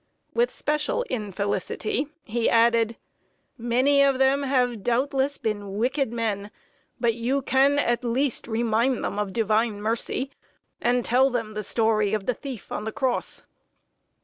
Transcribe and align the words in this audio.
With 0.33 0.49
special 0.49 1.03
infelicity, 1.11 2.07
he 2.23 2.49
added: 2.49 2.97
"Many 3.55 4.01
of 4.03 4.17
them 4.17 4.41
have 4.41 4.81
doubtless 4.81 5.37
been 5.37 5.73
wicked 5.77 6.11
men; 6.11 6.49
but 6.99 7.13
you 7.13 7.43
can, 7.43 7.77
at 7.77 8.03
least, 8.03 8.47
remind 8.47 9.03
them 9.05 9.19
of 9.19 9.31
divine 9.31 9.79
mercy, 9.79 10.31
and 10.81 11.05
tell 11.05 11.29
them 11.29 11.53
the 11.53 11.61
story 11.61 12.15
of 12.15 12.25
the 12.25 12.33
thief 12.33 12.71
on 12.71 12.83
the 12.85 12.91
cross." 12.91 13.43